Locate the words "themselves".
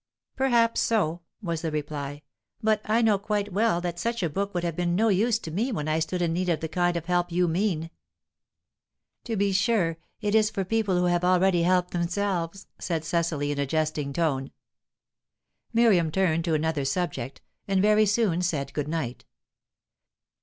11.91-12.65